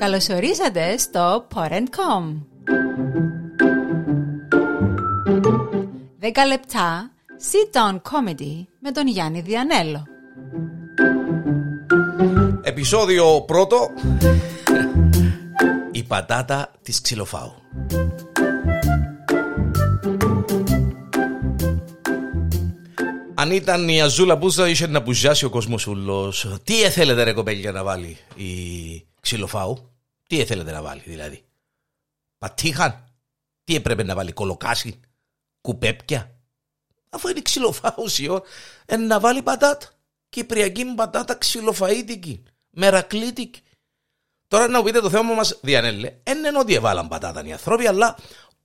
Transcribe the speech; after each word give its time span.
Καλωσορίσατε 0.00 0.98
στο 0.98 1.46
Porn.com 1.54 2.40
10 6.20 6.46
λεπτά 6.46 7.10
sit 7.52 7.76
down 7.76 7.94
comedy 7.94 8.66
με 8.80 8.90
τον 8.92 9.06
Γιάννη 9.06 9.40
Διανέλο. 9.40 10.06
Επισόδιο 12.62 13.40
πρώτο 13.40 13.90
Η 15.92 16.02
πατάτα 16.02 16.72
της 16.82 17.00
ξυλοφάου. 17.00 17.54
Αν 23.34 23.50
ήταν 23.50 23.88
η 23.88 24.02
Αζούλα 24.02 24.36
Μπούζα 24.36 24.68
είχε 24.68 24.86
να 24.86 25.00
μπουζιάσει 25.00 25.44
ο 25.44 25.50
κόσμος 25.50 25.86
ούλος 25.86 26.58
Τι 26.64 26.82
έθελετε 26.82 27.22
ρε 27.22 27.32
κοπέλια 27.32 27.72
να 27.72 27.84
βάλει 27.84 28.16
η 28.34 28.50
ξυλοφάου 29.20 29.92
Τι 30.26 30.40
έθελετε 30.40 30.70
να 30.70 30.82
βάλει 30.82 31.02
δηλαδή; 31.06 31.44
Πατήχαν 32.38 33.04
Τι 33.64 33.74
έπρεπε 33.74 34.02
να 34.02 34.14
βάλει 34.14 34.32
κολοκάσι 34.32 35.00
Κουπέπια; 35.60 36.38
Αφού 37.08 37.28
είναι 37.28 37.42
ξυλοφάου 37.42 37.94
ουσιών 37.98 38.42
να 38.98 39.20
βάλει 39.20 39.42
πατάτα 39.42 39.88
Κυπριακή 40.28 40.84
πατάτα 40.84 41.34
ξυλοφαΐτικη 41.34 42.42
Μερακλήτικη 42.70 43.60
Τώρα 44.48 44.68
να 44.68 44.78
μου 44.78 44.84
πείτε 44.84 45.00
το 45.00 45.10
θέμα 45.10 45.34
μας 45.34 45.58
Διανέλε 45.62 46.14
Δεν 46.22 46.38
είναι 46.38 46.58
ότι 46.58 46.74
έβαλαν 46.74 47.08
πατάτα 47.08 47.44
οι 47.44 47.52
άνθρωποι 47.52 47.86
Αλλά 47.86 48.16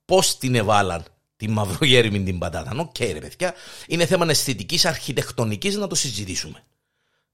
πώς 0.05 0.37
την 0.37 0.55
έβαλαν 0.55 1.05
τη 1.37 1.47
μαυρογέριμη 1.47 2.23
την 2.23 2.37
πατάτα. 2.37 2.71
OK, 2.77 2.95
okay, 2.99 3.09
ρε 3.13 3.19
παιδιά. 3.19 3.53
Είναι 3.87 4.05
θέμα 4.05 4.25
αισθητικής 4.29 4.85
αρχιτεκτονικής 4.85 5.75
να 5.75 5.87
το 5.87 5.95
συζητήσουμε. 5.95 6.63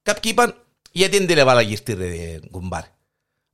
Κάποιοι 0.02 0.32
είπαν, 0.34 0.66
γιατί 0.92 1.18
δεν 1.18 1.28
την 1.28 1.38
έβαλα 1.38 1.62
γυρτή, 1.62 1.94
ρε 1.94 2.40
κουμπάρ. 2.52 2.84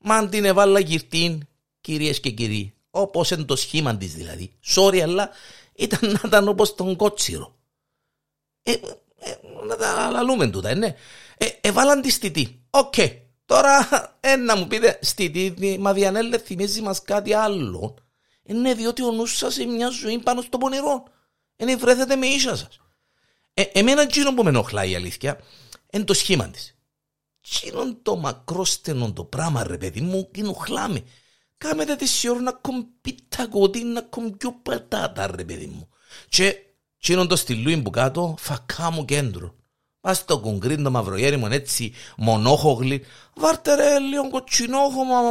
Μα 0.08 0.16
αν 0.16 0.30
την 0.30 0.46
έβαλα 0.46 0.80
γυρτή, 0.80 1.40
κυρίες 1.82 2.20
και 2.20 2.30
κύριοι, 2.30 2.74
όπως 2.90 3.32
είναι 3.32 3.44
το 3.44 3.56
σχήμα 3.56 3.98
της 3.98 4.14
δηλαδή. 4.14 4.52
Sorry, 4.76 5.00
αλλά 5.00 5.30
ήταν 5.76 6.12
να 6.12 6.22
ήταν 6.26 6.48
όπως 6.48 6.76
τον 6.76 6.96
κότσιρο. 6.96 7.56
Ε, 8.64 8.72
ε, 8.72 8.80
να 9.68 9.76
τα 9.76 9.90
αναλούμε 9.90 10.48
τούτα, 10.48 10.70
ε, 10.70 10.74
ναι. 10.74 10.96
Ε, 11.38 11.46
έβαλαν 11.62 12.02
τη 12.02 12.12
στιτή. 12.12 12.62
OK. 12.70 12.94
Okay. 12.98 13.18
Τώρα, 13.46 13.88
ε, 14.20 14.36
να 14.36 14.56
μου 14.56 14.68
πείτε, 14.68 15.00
στιτή, 15.02 15.78
μα 15.80 15.94
διανέλε 15.94 16.38
θυμίζει 16.38 16.82
μας 16.82 17.02
κάτι 17.02 17.34
άλλο; 17.34 17.96
Είναι 18.44 18.74
διότι 18.74 19.04
ο 19.04 19.12
νους 19.12 19.38
σας 19.38 19.58
είναι 19.58 19.74
μια 19.74 19.90
ζωή 19.90 20.20
πάνω 20.20 20.42
στο 20.42 20.58
πονηρό. 20.58 21.04
Είναι 21.56 21.76
βρέθετε 21.76 22.16
με 22.16 22.26
ίσα 22.26 22.56
σας. 22.56 22.80
Ε, 23.54 23.62
εμένα 23.62 24.02
εκείνο 24.02 24.34
που 24.34 24.44
με 24.44 24.50
ενοχλάει 24.50 24.92
η 24.92 24.96
αλήθεια 24.96 25.40
είναι 25.92 26.04
το 26.04 26.14
σχήμα 26.14 26.50
της. 26.50 26.77
Εκείνο 27.52 27.96
το 28.02 28.16
μακρόστενο 28.16 29.14
το 29.14 29.24
πράγμα 29.24 29.64
ρε 29.64 29.78
παιδί 29.78 30.02
μου 30.02 30.30
ενοχλάμε. 30.36 31.04
Κάμετε 31.58 31.96
τη 31.96 32.08
σιώρο 32.08 32.40
να 32.40 32.52
κομπίτα 32.52 33.48
κοντή 33.48 33.84
να 33.84 34.02
κομπιού 34.02 34.60
πατάτα 34.64 35.28
ρε 35.36 35.44
παιδί 35.44 35.66
μου. 35.66 35.90
Και 36.30 36.56
εκείνο 36.98 37.28
το 37.28 37.36
στυλούιν 37.36 37.84
που 37.84 37.90
κάτω 37.90 38.36
φακά 38.40 38.92
μου 38.92 39.06
κέντρο. 39.06 39.56
Πας 40.00 40.18
στο 40.18 40.40
κογκρίν 40.40 40.84
το 40.84 40.92
μαυρογέρι 40.92 41.38
μου 41.38 41.46
έτσι 41.46 41.94
μονόχογλη. 42.18 43.06
Βάρτε 43.36 43.76
ρε 43.76 44.00
λίγο 44.00 44.30
κοτσινόχωμα 44.30 45.22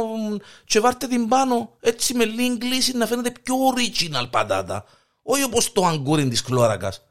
και 0.65 0.79
βάρτε 0.79 1.07
την 1.07 1.27
πάνω 1.27 1.77
έτσι 1.79 2.13
με 2.13 2.25
λίγη 2.25 2.57
κλίση 2.57 2.97
να 2.97 3.05
φαίνεται 3.05 3.31
πιο 3.43 3.55
original 3.73 4.27
πατάτα. 4.29 4.85
Όχι 5.23 5.43
όπως 5.43 5.71
το 5.71 5.85
αγκούριν 5.85 6.29
της 6.29 6.41
κλώρακας. 6.41 7.01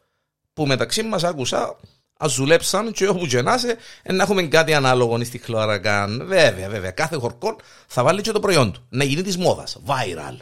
Που 0.52 0.66
μεταξύ 0.66 1.02
μας 1.02 1.24
άκουσα 1.24 1.76
ας 2.16 2.34
δουλέψαν 2.34 2.92
και 2.92 3.08
όπου 3.08 3.26
και 3.26 3.42
να 3.42 3.54
είσαι 3.54 3.76
να 4.12 4.22
έχουμε 4.22 4.42
κάτι 4.42 4.74
ανάλογο 4.74 5.24
στη 5.24 5.38
κλώρακα. 5.38 6.06
Βέβαια, 6.06 6.68
βέβαια. 6.68 6.90
Κάθε 6.90 7.16
χορκόν 7.16 7.56
θα 7.86 8.02
βάλει 8.02 8.20
και 8.20 8.32
το 8.32 8.40
προϊόν 8.40 8.72
του. 8.72 8.86
Να 8.88 9.04
γίνει 9.04 9.22
της 9.22 9.36
μόδας. 9.36 9.78
Viral. 9.86 10.36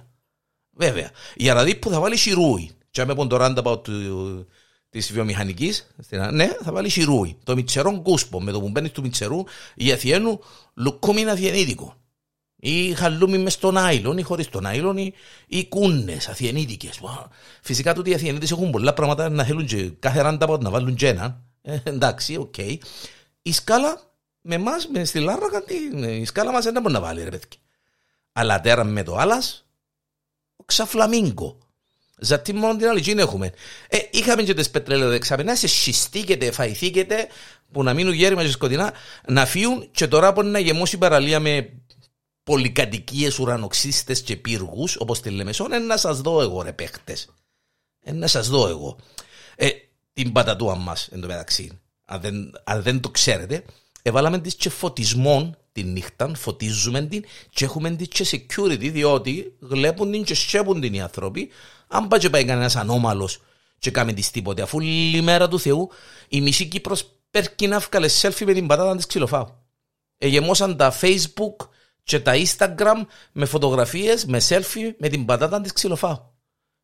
Βέβαια. 0.71 1.11
Για 1.35 1.55
να 1.55 1.63
δει 1.63 1.75
που 1.75 1.91
θα 1.91 2.01
βάλει 2.01 2.17
σιρούι. 2.17 2.71
Και 2.91 3.01
αν 3.01 3.07
με 3.07 3.15
ποντοράντα 3.15 3.63
πάω 3.63 3.79
του 3.79 4.47
της 4.91 5.13
βιομηχανικής, 5.13 5.95
ναι, 6.31 6.51
θα 6.63 6.73
βάλει 6.73 6.89
σιρούι. 6.89 7.39
Το 7.45 7.55
μιτσερό 7.55 8.01
κούσπο, 8.03 8.43
με 8.43 8.53
το 8.53 8.61
που 8.61 8.69
μπαίνεις 8.69 8.91
του 8.91 9.03
μιτσερού, 9.03 9.45
η 9.75 9.93
αθιένου 9.93 10.41
λουκούμι 10.75 11.21
είναι 11.21 11.31
αθιενίδικο. 11.31 11.95
Ή 12.57 12.95
χαλούμι 12.95 13.39
μες 13.39 13.53
στον 13.53 13.77
άιλον, 13.77 14.19
ή 14.19 14.23
χωρίς 14.23 14.49
τον 14.49 14.67
άιλον, 14.67 14.97
ή, 14.97 15.13
ή 15.47 15.67
κούνες 15.67 16.29
αθιενίδικες. 16.29 17.01
Φυσικά 17.63 17.95
τούτοι 17.95 18.11
οι 18.11 18.15
αθιενίδες 18.15 18.51
έχουν 18.51 18.71
πολλά 18.71 18.93
πράγματα 18.93 19.29
να 19.29 19.45
θέλουν 19.45 19.67
και 19.67 19.91
κάθε 19.99 20.21
ράντα 20.21 20.59
να 20.61 20.71
βάλουν 20.71 20.95
και 20.95 21.09
ένα. 21.09 21.43
Ε, 21.67 21.79
εντάξει, 21.83 22.37
οκ. 22.37 22.55
Okay. 22.57 22.77
Η 23.43 23.53
σκάλα 23.53 24.01
με 24.41 24.55
εμάς, 24.55 24.89
με 24.89 25.05
στη 25.05 25.19
Λάρακα, 25.19 25.63
η 26.09 26.25
σκάλα 26.25 26.53
μας 26.53 26.65
δεν 26.65 26.83
μπορεί 26.83 26.95
να 26.95 27.01
βάλει, 27.01 27.23
ρε 27.23 27.31
παιδιά. 27.31 27.61
Αλλά 28.33 28.61
τέρα 28.61 28.85
με 28.85 29.03
το 29.03 29.17
άλλα, 29.17 29.43
ξαφλαμίγκο. 30.65 31.59
Γιατί 32.19 32.53
μόνο 32.53 32.77
την 32.77 32.89
άλλη 32.89 33.15
έχουμε; 33.17 33.53
Ε, 33.89 33.99
είχαμε 34.11 34.43
και 34.43 34.55
τις 34.55 34.71
πετρελαιοδεξαμενές, 34.71 35.59
συστήκεται, 35.59 36.51
φαϊθήκεται, 36.51 37.29
που 37.73 37.83
να 37.83 37.95
μείνουν 37.95 38.13
γέρημα 38.13 38.43
και 38.43 38.51
σκοτεινά, 38.51 38.93
να 39.27 39.47
φύγουν 39.47 39.91
και 39.91 40.09
τώρα 40.09 40.33
μπορεί 40.33 40.47
να 40.47 40.59
γεμώσει 40.59 40.95
η 40.95 40.99
παραλία 40.99 41.41
με 41.41 41.73
πολυκατοικίες 42.43 43.39
ουρανοξύστες 43.39 44.23
και 44.23 44.37
πύργους, 44.37 44.97
όπως 44.97 45.21
τη 45.21 45.31
λέμε, 45.31 45.53
σόν, 45.53 45.87
να 45.87 45.97
σας 45.97 46.21
δω 46.21 46.41
εγώ, 46.41 46.63
ρε 46.63 46.73
παίχτες. 46.73 47.29
Ε, 48.01 48.13
να 48.13 48.27
σας 48.27 48.49
δω 48.49 48.69
εγώ. 48.69 48.99
Ε, 49.57 49.69
την 50.15 50.33
πατατούα 50.33 50.77
μας, 50.77 51.09
εν 51.13 51.21
τω 51.21 51.27
μεταξύ, 51.27 51.81
αν 52.05 52.21
δεν, 52.21 52.53
αν 52.65 52.83
δεν 52.83 53.01
το 53.01 53.11
ξέρετε, 53.11 53.65
έβαλαμε 54.03 54.39
τη 54.39 54.57
και 54.57 54.71
φωτισμών 54.71 55.57
τη 55.73 55.83
νύχτα, 55.83 56.35
φωτίζουμε 56.35 57.03
την 57.03 57.25
και 57.51 57.65
έχουμε 57.65 57.91
την 57.91 58.07
και 58.07 58.27
security, 58.31 58.91
διότι 58.93 59.57
βλέπουν 59.59 60.11
την 60.11 60.25
και 60.25 60.35
σκέπουν 60.35 60.81
την 60.81 60.95
οι 60.95 61.01
άνθρωποι 61.01 61.51
αν 61.89 62.09
πάει 62.09 62.21
και 62.21 62.31
πάει 62.31 62.45
κανένας 62.45 62.77
ανώμαλος 62.77 63.43
και 63.79 63.91
κάνει 63.91 64.15
τις 64.15 64.31
τίποτε, 64.31 64.63
αφού 64.63 64.79
μέρα 65.23 65.49
του 65.49 65.61
Θεού 65.61 65.91
η 66.29 66.41
μισή 66.41 66.67
Κύπρος 66.67 67.11
πέρκει 67.31 67.67
να 67.67 67.79
βγάλε 67.79 68.09
selfie 68.21 68.45
με 68.45 68.53
την 68.53 68.67
πατάτα 68.67 68.97
της 68.97 69.07
ξυλοφάου. 69.07 69.49
Εγεμόσαν 70.19 70.77
τα 70.77 70.95
facebook 71.01 71.69
και 72.03 72.21
τα 72.21 72.33
instagram 72.37 73.07
με 73.33 73.45
φωτογραφίες, 73.45 74.25
με 74.25 74.41
selfie 74.49 74.95
με 74.99 75.09
την 75.09 75.25
πατάτα 75.25 75.61
της 75.61 75.73
ξυλοφάου. 75.73 76.34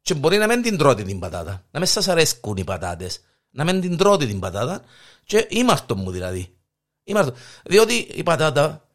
Και 0.03 0.15
μπορεί 0.15 0.37
να 0.37 0.47
μην 0.47 0.63
την 0.63 0.77
τρώτε 0.77 1.03
την 1.03 1.19
πατάτα, 1.19 1.65
να 1.71 1.79
μην 1.79 1.89
σας 1.89 2.09
αρέσκουν 2.09 2.57
οι 2.57 2.65
πατάτες, 2.65 3.21
να 3.51 3.65
μην 3.65 3.81
την 3.81 3.97
τρώτε 3.97 4.27
την 4.27 4.39
πατάτα 4.41 4.83
και 5.25 5.49
αυτό 5.71 5.97
μου 5.97 6.11
δηλαδή. 6.11 6.55
Είμαστε. 7.05 7.33
Διότι 7.65 7.95
η 7.95 8.23
πατάτα 8.23 8.89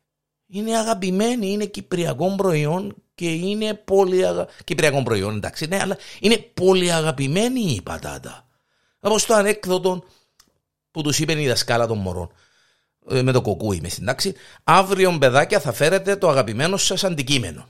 είναι 0.47 0.77
αγαπημένη, 0.77 1.51
είναι 1.51 1.65
κυπριακό 1.65 2.35
προϊόν 2.35 2.95
και 3.15 3.31
είναι 3.31 3.73
πολύ 3.73 4.27
αγα... 4.27 4.47
Κυπριακό 4.63 5.03
προϊόν, 5.03 5.35
εντάξει, 5.35 5.65
ναι, 5.65 5.79
αλλά 5.81 5.97
είναι 6.19 6.37
πολύ 6.37 6.91
αγαπημένη 6.91 7.61
η 7.61 7.81
πατάτα. 7.81 8.47
Όπω 8.99 9.25
το 9.27 9.33
ανέκδοτο 9.33 10.03
που 10.91 11.01
τους 11.01 11.19
είπε 11.19 11.41
η 11.41 11.47
δασκάλα 11.47 11.87
των 11.87 11.97
μωρών 11.97 12.31
ε, 13.09 13.21
με 13.21 13.31
το 13.31 13.41
κοκούι 13.41 13.79
μες 13.81 13.97
εντάξει. 13.97 14.35
Αύριο, 14.63 15.17
παιδάκια, 15.17 15.59
θα 15.59 15.71
φέρετε 15.71 16.15
το 16.15 16.29
αγαπημένο 16.29 16.77
σας 16.77 17.03
αντικείμενο. 17.03 17.67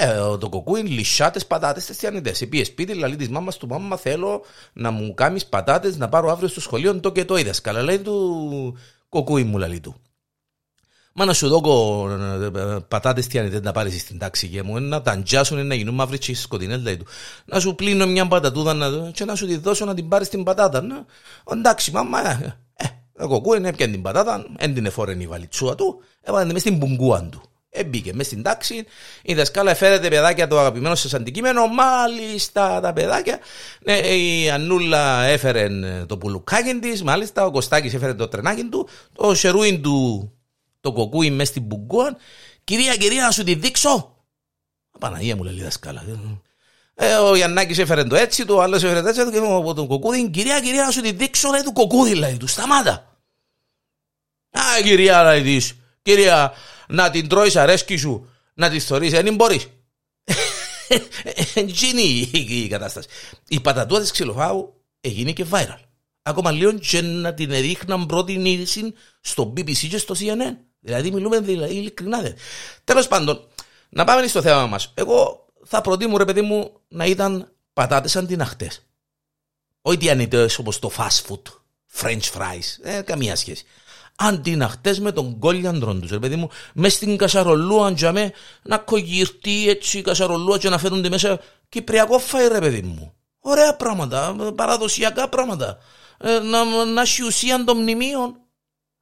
Ε, 0.00 0.36
το 0.38 0.48
κοκούι 0.48 0.80
λυσάτε 0.80 1.40
πατάτες 1.48 1.86
τεστιανιτέ. 1.86 2.34
Επίε 2.40 2.64
σπίτι, 2.64 2.94
λαλή 2.94 3.16
της 3.16 3.28
μάμας 3.28 3.56
του 3.56 3.66
μάμα, 3.66 3.96
θέλω 3.96 4.44
να 4.72 4.90
μου 4.90 5.14
κάνεις 5.14 5.46
πατάτες 5.46 5.96
να 5.96 6.08
πάρω 6.08 6.30
αύριο 6.30 6.48
στο 6.48 6.60
σχολείο 6.60 7.00
το 7.00 7.12
και 7.12 7.24
το 7.24 7.36
είδες. 7.36 7.60
Καλά, 7.60 7.82
λέει 7.82 7.98
του 7.98 8.76
κοκούι 9.08 9.44
μου, 9.44 9.58
λαλή 9.58 9.80
του. 9.80 9.94
Μα 11.12 11.24
να 11.24 11.32
σου 11.32 11.48
δω 11.48 11.60
πατάτες 12.88 13.26
τι 13.26 13.38
αν 13.38 13.60
να 13.62 13.72
πάρεις 13.72 14.00
στην 14.00 14.18
τάξη 14.18 14.48
και 14.48 14.62
μου, 14.62 14.80
να 14.80 15.02
τα 15.02 15.10
αντζάσουν 15.10 15.66
να 15.66 15.74
γίνουν 15.74 15.94
μαύροι 15.94 16.18
και 16.18 16.34
σκοτεινές 16.34 16.82
λέει 16.82 16.96
του. 16.96 17.06
Να 17.44 17.60
σου 17.60 17.74
πλύνω 17.74 18.06
μια 18.06 18.28
πατατούδα 18.28 18.74
να, 18.74 19.10
και 19.10 19.24
να 19.24 19.34
σου 19.34 19.46
τη 19.46 19.56
δώσω 19.56 19.84
να 19.84 19.94
την 19.94 20.08
πάρεις 20.08 20.28
την 20.28 20.42
πατάτα. 20.42 20.82
Να. 20.82 21.04
Εντάξει 21.52 21.90
μάμα, 21.90 22.30
ε, 22.30 22.58
ε, 22.76 22.86
εγώ 23.18 23.40
κούεν 23.40 23.64
έπιαν 23.64 23.90
την 23.90 24.02
πατάτα, 24.02 24.46
δεν 24.58 24.74
την 24.74 24.86
εφόρεν 24.86 25.20
η 25.20 25.26
βαλιτσούα 25.26 25.74
του, 25.74 26.02
έβαλε 26.20 26.44
μέσα 26.46 26.58
στην 26.58 26.76
μπουγκούα 26.76 27.28
του. 27.28 27.47
Έμπηκε 27.70 28.14
μέσα 28.14 28.30
στην 28.30 28.42
τάξη, 28.42 28.84
η 29.22 29.34
δασκάλα 29.34 29.70
έφερε 29.70 30.08
παιδάκια 30.08 30.46
το 30.46 30.58
αγαπημένο 30.58 30.94
σας 30.94 31.14
αντικείμενο. 31.14 31.66
Μάλιστα 31.66 32.80
τα 32.80 32.92
παιδάκια. 32.92 33.38
Ναι, 33.80 33.96
η 33.96 34.50
Ανούλα 34.50 35.22
έφερε 35.22 35.68
το 36.06 36.18
πουλουκάκι 36.18 36.74
της, 36.74 37.02
μάλιστα 37.02 37.44
ο 37.44 37.50
Κωστάκης 37.50 37.94
έφερε 37.94 38.14
το 38.14 38.28
τρενάκι 38.28 38.64
του, 38.64 38.88
το 39.12 39.34
σερούιν 39.34 39.82
του 39.82 40.32
το 40.80 40.92
κοκούι 40.92 41.30
μέσα 41.30 41.50
στην 41.50 41.62
μπουγκούα. 41.62 42.16
Κυρία, 42.64 42.96
κυρία, 42.96 43.22
να 43.22 43.30
σου 43.30 43.44
τη 43.44 43.54
δείξω. 43.54 44.16
Παναγία 44.98 45.36
μου 45.36 45.42
λέει 45.42 45.62
δασκάλα. 45.62 46.04
Ε, 46.94 47.14
ο 47.14 47.36
Γιαννάκης 47.36 47.78
έφερε 47.78 48.04
το 48.04 48.16
έτσι, 48.16 48.44
το 48.44 48.60
άλλος 48.60 48.82
έφερε 48.82 49.02
το 49.02 49.08
έτσι, 49.08 49.30
και 49.30 49.38
από 49.38 49.74
τον 49.74 49.86
κοκούδι. 49.86 50.30
Κυρία, 50.30 50.60
κυρία, 50.60 50.84
να 50.84 50.90
σου 50.90 51.00
τη 51.00 51.12
δείξω, 51.12 51.50
λέει 51.50 51.62
του 51.62 51.72
κοκούδι, 51.72 52.14
λέει 52.14 52.36
του. 52.36 52.46
Σταμάτα. 52.46 53.18
Α, 54.50 54.82
κυρία, 54.82 55.22
λέει 55.22 55.42
της. 55.42 55.74
Κυρία, 56.02 56.52
να 56.88 57.10
την 57.10 57.28
τρώεις 57.28 57.56
αρέσκει 57.56 57.96
σου, 57.96 58.30
να 58.54 58.70
τη 58.70 58.80
θεωρεί, 58.80 59.08
δεν 59.08 59.34
μπορείς. 59.34 59.66
είναι 61.90 62.00
η 62.32 62.68
κατάσταση. 62.68 63.08
Η 63.48 63.60
πατατούα 63.60 64.00
της 64.00 64.10
ξυλοφάου 64.10 64.82
έγινε 65.00 65.32
και 65.32 65.46
viral. 65.50 65.78
Ακόμα 66.22 66.50
λίγο 66.50 66.72
και 66.72 67.00
να 67.00 67.34
την 67.34 67.50
ρίχναν 67.50 68.06
πρώτη 68.06 68.32
είδηση 68.32 68.94
στο 69.20 69.52
BBC 69.56 69.88
και 69.88 69.98
στο 69.98 70.14
CNN. 70.18 70.56
Δηλαδή 70.80 71.10
μιλούμε 71.10 71.40
δηλαδή, 71.40 71.74
ειλικρινά. 71.74 72.34
Τέλος 72.84 73.08
πάντων, 73.08 73.48
να 73.88 74.04
πάμε 74.04 74.26
στο 74.26 74.42
θέμα 74.42 74.66
μας. 74.66 74.92
Εγώ 74.94 75.46
θα 75.64 75.80
προτιμώ 75.80 76.16
ρε 76.16 76.24
παιδί 76.24 76.40
μου 76.40 76.80
να 76.88 77.04
ήταν 77.04 77.52
πατάτες 77.72 78.16
αντιναχτές. 78.16 78.82
Όχι 79.82 79.96
διανυτέ 79.96 80.48
όπως 80.58 80.78
το 80.78 80.90
fast 80.96 81.26
food, 81.28 81.42
french 82.00 82.32
fries. 82.34 82.82
Ε, 82.82 83.00
καμία 83.00 83.36
σχέση. 83.36 83.64
Αντιναχτέ 84.20 84.96
με 85.00 85.12
τον 85.12 85.38
κόλιαντρο 85.38 85.94
τους, 85.94 86.10
ρε 86.10 86.18
παιδί 86.18 86.36
μου, 86.36 86.48
μες 86.74 86.94
στην 86.94 87.16
κασαρολούα, 87.16 87.94
τζαμέ, 87.94 88.32
να 88.62 88.78
κογιρτεί 88.78 89.68
έτσι 89.68 89.98
η 89.98 90.02
κασαρολούα 90.02 90.58
και 90.58 90.68
να 90.68 90.78
φέρουν 90.78 91.02
τη 91.02 91.08
μέσα 91.08 91.40
κυπριακό 91.68 92.18
φάι, 92.18 92.48
ρε 92.48 92.58
παιδί 92.58 92.82
μου. 92.82 93.14
Ωραία 93.40 93.76
πράγματα, 93.76 94.36
παραδοσιακά 94.54 95.28
πράγματα. 95.28 95.78
Ε, 96.18 96.38
να, 96.38 96.84
να 96.84 97.00
έχει 97.00 97.22
ουσία 97.22 97.64
των 97.64 97.76
μνημείων. 97.80 98.36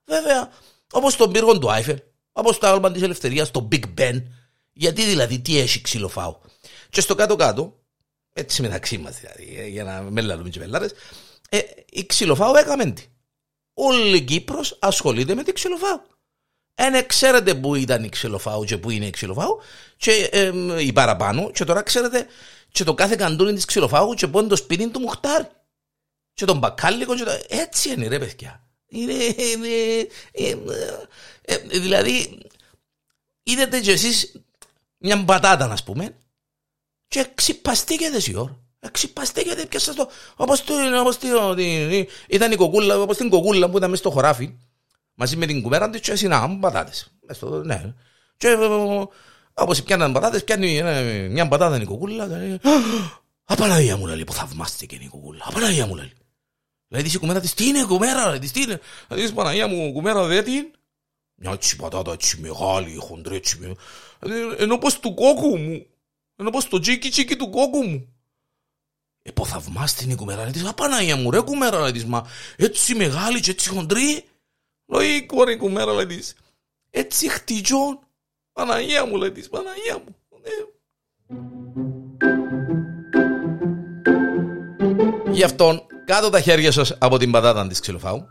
Βέβαια, 0.05 0.51
όπως 0.93 1.17
τον 1.17 1.33
πύργο 1.33 1.59
του 1.59 1.71
Άιφελ, 1.71 1.99
όπως 2.33 2.59
το 2.59 2.67
άγαλμα 2.67 2.93
της 2.93 3.03
ελευθερίας, 3.03 3.51
το 3.51 3.69
Big 3.73 3.85
Ben. 3.99 4.23
Γιατί 4.73 5.03
δηλαδή, 5.03 5.39
τι 5.39 5.59
έχει 5.59 5.81
ξυλοφάω. 5.81 6.39
Και 6.91 7.01
στο 7.01 7.15
κάτω-κάτω, 7.15 7.81
έτσι 8.33 8.63
μεταξύ 8.63 8.99
μας 8.99 9.21
δηλαδή, 9.21 9.57
ε, 9.59 9.67
για 9.67 9.85
να 9.85 10.03
με 10.03 10.21
λαλούμε 10.21 10.49
και 10.49 10.59
μελάρες, 10.59 10.93
ε, 11.49 11.59
η 11.91 12.07
ξυλοφάω 12.07 12.57
έκαμε 12.57 12.85
τι. 12.85 13.05
Όλη 13.79 14.17
η 14.17 14.21
Κύπρος 14.21 14.77
ασχολείται 14.81 15.35
με 15.35 15.43
τη 15.43 15.53
ξυλοφάω. 15.53 16.01
Εν 16.75 17.07
ξέρετε 17.07 17.55
που 17.55 17.75
ήταν 17.75 18.05
η 18.05 18.09
ξυλοφάου 18.09 18.65
και 18.65 18.79
που 18.79 18.91
είναι 18.91 19.07
η 19.07 19.11
ξυλοφάου 19.11 19.61
και 19.97 20.29
ε, 20.33 20.53
η 20.83 20.93
παραπάνω 20.93 21.51
και 21.51 21.65
τώρα 21.65 21.83
ξέρετε 21.83 22.27
και 22.73 22.85
το 22.85 22.95
κάθε 22.95 23.17
καντούνι 23.17 23.53
της 23.53 23.65
ξυλοφάγου 23.65 24.15
και 24.15 24.27
πόνει 24.27 24.49
το 24.49 24.57
σπίτι 24.57 24.89
του 24.89 25.01
Μουχτάρ. 25.01 25.45
Και 26.33 26.45
τον 26.45 26.59
μπακάλικο 26.59 27.17
και 27.17 27.25
το... 27.25 27.31
Έτσι 27.49 27.91
είναι 27.91 28.07
ρε 28.07 28.19
παιδιά. 28.19 28.67
Είναι, 28.87 29.13
είναι, 29.15 29.69
είναι, 30.33 30.63
ε, 31.43 31.57
δηλαδή, 31.57 32.39
είδατε 33.43 33.81
και 33.81 33.93
εσείς 33.93 34.43
μια 34.99 35.25
πατάτα 35.25 35.67
να 35.67 35.77
πούμε 35.85 36.17
και 37.09 37.27
ξυπαστήκετε 37.35 38.31
η 38.31 38.35
ώρα. 38.37 38.61
Ξυπαστήκετε 38.91 39.46
πια 39.69 39.81
σας 39.81 39.95
το... 39.95 40.09
Όπως, 40.37 40.65
το, 40.65 40.75
όπως 41.01 41.19
το, 41.19 41.57
ήταν 42.29 42.53
η 42.53 42.57
κοκούλα, 42.57 42.99
όπως 42.99 43.17
την 43.17 43.29
κοκούλα 43.29 43.71
που 43.71 43.77
ήταν 43.77 43.91
μέσα 43.91 44.03
στο 44.03 44.11
χωράφι 44.11 44.55
μαζί 45.15 45.37
με 45.37 45.47
την 45.47 45.63
κουμέρα 45.63 45.91
της 45.91 46.01
και 46.01 46.17
συνάγαμε 46.17 46.59
πατάτες. 46.61 47.13
Ναι. 47.65 47.95
Και 48.37 48.57
Όπως 49.55 49.83
πιάναν 49.83 50.13
πατάτες, 50.13 50.45
πιάνει 50.45 50.83
μια 51.31 51.49
πατάτα 51.49 51.81
η 51.81 51.85
κοκούλα. 51.85 52.29
Απαναγία 53.45 53.97
μου 53.97 54.07
λέει 54.07 54.25
που 54.25 54.33
θαυμάστηκε 54.33 54.95
η 54.95 55.09
κοκούλα. 55.09 55.45
Απαναγία 55.49 55.87
μου 55.87 55.95
λέει. 55.95 56.13
Λέει 56.89 57.03
τη 57.03 57.19
κουμέρα 57.19 57.41
της, 57.41 57.55
τι 57.55 57.67
είναι 57.67 57.85
κουμέρα, 57.85 58.29
λέει 58.29 58.39
τι 58.39 58.61
είναι. 58.61 58.81
Λέει 59.09 59.33
Παναγία 59.33 59.67
μου 59.67 59.93
κουμέρα 59.93 60.27
δεν 60.27 60.45
την. 60.45 60.71
Μια 61.35 61.51
έτσι 61.53 61.77
πατάτα 61.77 62.13
έτσι 62.13 62.41
μεγάλη, 62.41 62.97
χοντρή 62.97 63.37
έτσι. 63.37 63.75
Ενώ 64.59 64.79
πως 64.79 65.01
του 65.01 65.15
κόκκου 65.15 65.59
μου. 65.59 65.87
Ενώ 66.37 66.51
πως 66.51 66.69
το 66.69 66.79
τσίκι 66.79 67.09
τσίκι 67.09 67.37
του 67.37 67.51
κόκκου 67.51 67.83
μου. 67.83 68.16
Ε, 69.27 69.31
πω 69.31 69.45
θαυμάστηκε 69.45 70.13
η 70.13 70.15
κουμέρα, 70.15 70.43
λέει 70.43 70.51
της, 70.51 70.65
Απαναγία 70.65 71.17
μου 71.17 71.31
ρε 71.31 71.41
κουμέρα, 71.41 71.81
λέει 71.81 71.93
της, 71.93 72.05
μα 72.05 72.27
έτσι 72.57 72.95
μεγάλη 72.95 73.41
και 73.41 73.51
έτσι 73.51 73.69
χοντρή. 73.69 74.25
Λέει 74.87 75.29
η 75.49 75.57
κουμέρα, 75.57 75.93
λέει 75.93 76.07
της, 76.07 76.35
έτσι 76.91 77.29
χτιτζόν. 77.29 77.99
Παναγία 78.53 79.07
μου 79.07 79.17
λέει 79.17 79.33
της, 79.33 79.49
Παναγία 79.49 79.99
μου. 80.05 80.17
Ναι. 80.43 80.51
Γι' 85.33 85.43
αυτόν 85.43 85.83
κάτω 86.05 86.31
τα 86.31 86.41
χέρια 86.41 86.73
σας 86.73 86.97
από 86.99 87.19
την 87.19 87.31
πατάτα 87.31 87.67
της 87.67 87.81
ξυλοφάου. 87.81 88.27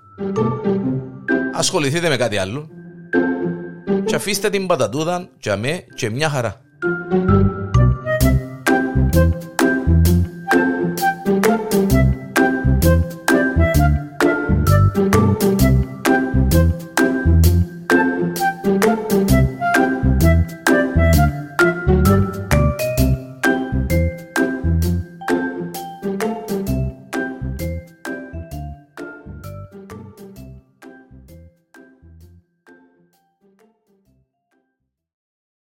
Ασχοληθείτε 1.54 2.10
με 2.10 2.18
κάτι 2.18 2.38
άλλο. 2.38 2.70
Και 4.06 4.16
αφήστε 4.16 4.50
την 4.50 4.68
πατατούδα 4.68 5.30
και 5.40 5.52
αμέ 5.52 5.86
και 5.96 6.10
μια 6.10 6.30
χαρά. 6.30 6.65